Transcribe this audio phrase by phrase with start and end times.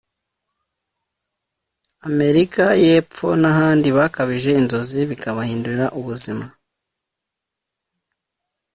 [2.09, 6.45] Amerika y’Epfo n’ahandi bakabije inzozi bikabahindurira ubuzima